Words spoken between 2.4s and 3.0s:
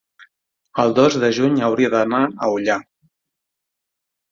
a Ullà.